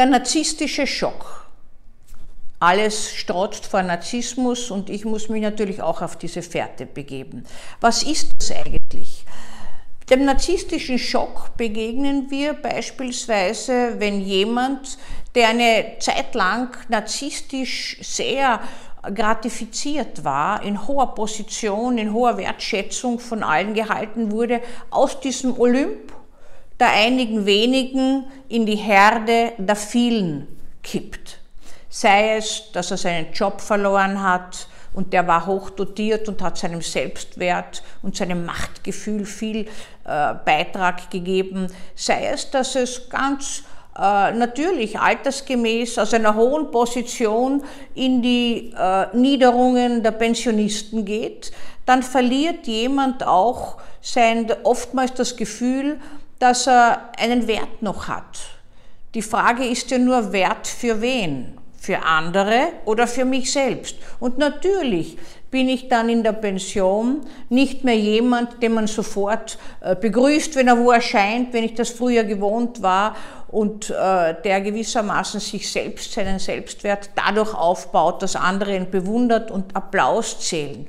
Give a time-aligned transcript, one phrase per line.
[0.00, 1.46] Der narzisstische Schock.
[2.58, 7.44] Alles strotzt vor Narzissmus und ich muss mich natürlich auch auf diese Fährte begeben.
[7.82, 9.26] Was ist das eigentlich?
[10.08, 14.96] Dem narzisstischen Schock begegnen wir beispielsweise, wenn jemand,
[15.34, 18.60] der eine Zeit lang narzisstisch sehr
[19.02, 26.10] gratifiziert war, in hoher Position, in hoher Wertschätzung von allen gehalten wurde, aus diesem Olymp
[26.80, 30.48] der einigen wenigen in die Herde der vielen
[30.82, 31.38] kippt.
[31.90, 36.58] Sei es, dass er seinen Job verloren hat und der war hoch dotiert und hat
[36.58, 39.66] seinem Selbstwert und seinem Machtgefühl viel
[40.04, 41.68] äh, Beitrag gegeben.
[41.94, 43.62] Sei es, dass es ganz
[43.96, 47.62] äh, natürlich altersgemäß aus einer hohen Position
[47.94, 51.52] in die äh, Niederungen der Pensionisten geht,
[51.86, 56.00] dann verliert jemand auch sein, oftmals das Gefühl,
[56.40, 58.40] dass er einen Wert noch hat.
[59.14, 61.56] Die Frage ist ja nur Wert für wen?
[61.78, 63.96] Für andere oder für mich selbst?
[64.18, 65.16] Und natürlich
[65.50, 70.68] bin ich dann in der Pension nicht mehr jemand, den man sofort äh, begrüßt, wenn
[70.68, 73.16] er wo erscheint, wenn ich das früher gewohnt war
[73.48, 79.74] und äh, der gewissermaßen sich selbst, seinen Selbstwert dadurch aufbaut, dass andere ihn bewundert und
[79.74, 80.86] Applaus zählen.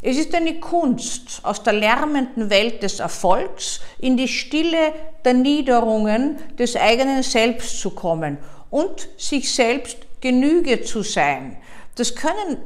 [0.00, 4.92] Es ist eine Kunst, aus der lärmenden Welt des Erfolgs in die Stille
[5.24, 8.38] der Niederungen des eigenen Selbst zu kommen
[8.70, 11.56] und sich selbst Genüge zu sein.
[11.96, 12.58] Das können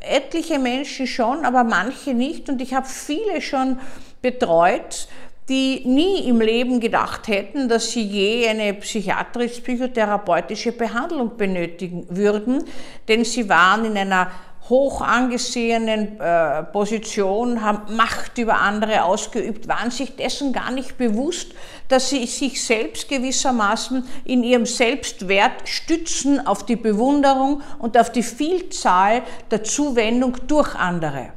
[0.00, 2.48] etliche Menschen schon, aber manche nicht.
[2.48, 3.78] Und ich habe viele schon
[4.22, 5.06] betreut,
[5.50, 12.64] die nie im Leben gedacht hätten, dass sie je eine psychiatrisch-psychotherapeutische Behandlung benötigen würden,
[13.08, 14.30] denn sie waren in einer
[14.68, 21.52] hoch angesehenen äh, Position, haben Macht über andere ausgeübt, waren sich dessen gar nicht bewusst,
[21.88, 28.22] dass sie sich selbst gewissermaßen in ihrem Selbstwert stützen auf die Bewunderung und auf die
[28.22, 31.32] Vielzahl der Zuwendung durch andere.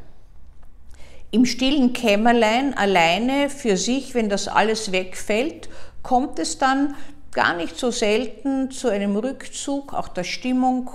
[1.32, 5.68] Im stillen Kämmerlein alleine für sich, wenn das alles wegfällt,
[6.04, 6.94] kommt es dann
[7.32, 10.92] gar nicht so selten zu einem Rückzug auch der Stimmung,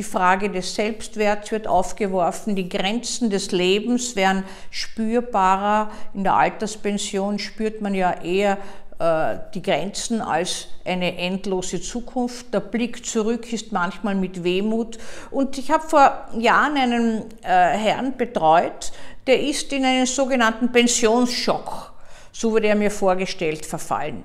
[0.00, 5.90] die Frage des Selbstwerts wird aufgeworfen, die Grenzen des Lebens werden spürbarer.
[6.14, 8.56] In der Alterspension spürt man ja eher
[8.98, 12.54] äh, die Grenzen als eine endlose Zukunft.
[12.54, 14.96] Der Blick zurück ist manchmal mit Wehmut.
[15.30, 18.92] Und ich habe vor Jahren einen äh, Herrn betreut,
[19.26, 21.92] der ist in einen sogenannten Pensionsschock,
[22.32, 24.24] so wurde er mir vorgestellt, verfallen.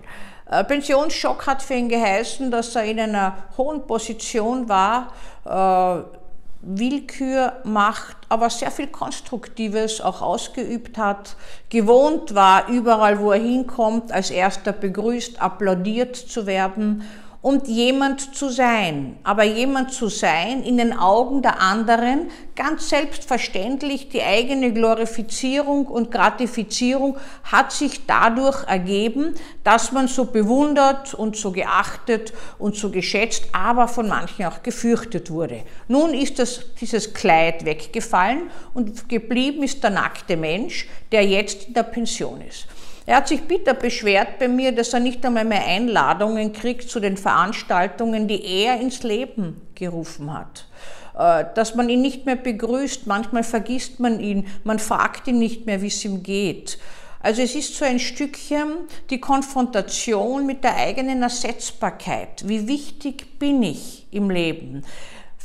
[0.50, 5.12] Äh, Pensionsschock hat für ihn geheißen, dass er in einer hohen Position war,
[5.46, 6.04] äh,
[6.68, 11.36] Willkür macht, aber sehr viel Konstruktives auch ausgeübt hat,
[11.70, 17.04] gewohnt war, überall wo er hinkommt, als erster begrüßt, applaudiert zu werden
[17.46, 19.18] und jemand zu sein.
[19.24, 26.10] Aber jemand zu sein in den Augen der anderen, ganz selbstverständlich die eigene Glorifizierung und
[26.10, 33.44] Gratifizierung hat sich dadurch ergeben, dass man so bewundert und so geachtet und so geschätzt,
[33.52, 35.62] aber von manchen auch gefürchtet wurde.
[35.88, 41.76] Nun ist das, dieses Kleid weggefallen und geblieben ist der nackte Mensch, der jetzt in
[41.76, 42.66] der Pension ist.
[43.06, 47.00] Er hat sich bitter beschwert bei mir, dass er nicht einmal mehr Einladungen kriegt zu
[47.00, 50.68] den Veranstaltungen, die er ins Leben gerufen hat.
[51.18, 55.66] Äh, dass man ihn nicht mehr begrüßt, manchmal vergisst man ihn, man fragt ihn nicht
[55.66, 56.80] mehr, wie es ihm geht.
[57.22, 58.72] Also es ist so ein Stückchen
[59.10, 62.48] die Konfrontation mit der eigenen Ersetzbarkeit.
[62.48, 64.84] Wie wichtig bin ich im Leben?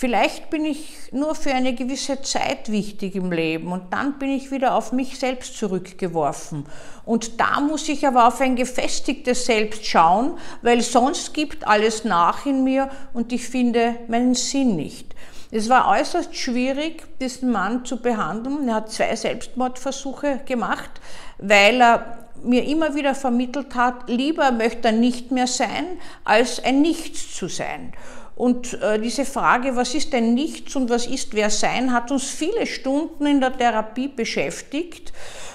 [0.00, 4.50] Vielleicht bin ich nur für eine gewisse Zeit wichtig im Leben und dann bin ich
[4.50, 6.64] wieder auf mich selbst zurückgeworfen.
[7.04, 12.46] Und da muss ich aber auf ein gefestigtes Selbst schauen, weil sonst gibt alles nach
[12.46, 15.14] in mir und ich finde meinen Sinn nicht.
[15.50, 18.68] Es war äußerst schwierig, diesen Mann zu behandeln.
[18.68, 20.92] Er hat zwei Selbstmordversuche gemacht,
[21.36, 25.84] weil er mir immer wieder vermittelt hat, lieber möchte er nicht mehr sein,
[26.24, 27.92] als ein Nichts zu sein.
[28.40, 32.30] Und äh, diese Frage, was ist denn nichts und was ist wer sein, hat uns
[32.30, 35.12] viele Stunden in der Therapie beschäftigt.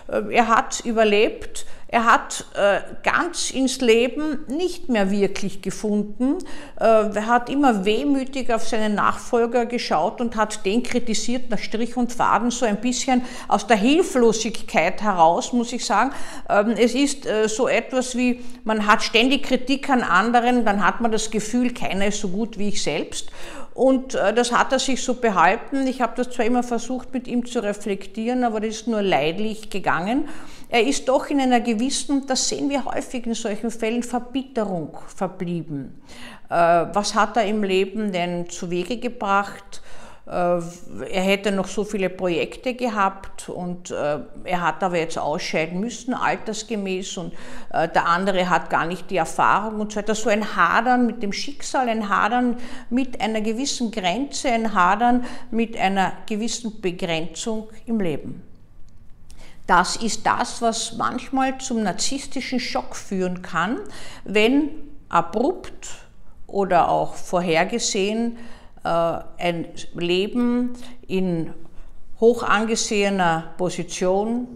[0.07, 6.39] Äh, er hat überlebt, er hat äh, ganz ins Leben nicht mehr wirklich gefunden.
[6.79, 11.95] Äh, er hat immer wehmütig auf seinen Nachfolger geschaut und hat den kritisiert nach Strich
[11.95, 16.11] und Faden, so ein bisschen aus der Hilflosigkeit heraus, muss ich sagen.
[16.49, 21.01] Ähm, es ist äh, so etwas wie, man hat ständig Kritik an anderen, dann hat
[21.01, 23.31] man das Gefühl, keiner ist so gut wie ich selbst.
[23.75, 25.86] Und äh, das hat er sich so behalten.
[25.86, 29.69] Ich habe das zwar immer versucht, mit ihm zu reflektieren, aber das ist nur leidlich
[29.69, 30.30] gegangen.
[30.69, 36.01] Er ist doch in einer gewissen, das sehen wir häufig in solchen Fällen, Verbitterung verblieben.
[36.50, 39.83] was hat er im Leben denn zu Wege gebracht?
[40.27, 45.80] Äh, er hätte noch so viele Projekte gehabt und äh, er hat aber jetzt ausscheiden
[45.80, 47.33] müssen, altersgemäß, und
[47.72, 50.16] äh, der andere hat gar nicht die Erfahrung und so weiter.
[50.16, 52.57] So ein Hadern mit dem Schicksal, ein Hadern
[52.89, 58.42] mit einer gewissen Grenze, ein Hadern mit einer gewissen Begrenzung im Leben.
[59.68, 63.80] Das ist das, was manchmal zum narzisstischen Schock führen kann,
[64.24, 64.69] wenn
[65.10, 65.88] abrupt
[66.48, 68.38] oder auch vorhergesehen
[68.85, 70.73] ein Leben
[71.07, 71.53] in
[72.19, 74.47] hoch angesehener Position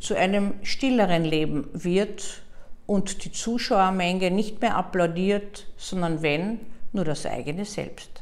[0.00, 2.42] zu einem stilleren Leben wird
[2.86, 6.60] und die Zuschauermenge nicht mehr applaudiert, sondern wenn
[6.92, 8.13] nur das eigene Selbst.